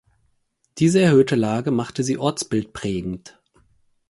Diese 0.79 0.99
erhöhte 0.99 1.35
Lage 1.35 1.69
macht 1.69 1.97
sie 2.03 2.17
ortsbildprägend. 2.17 3.39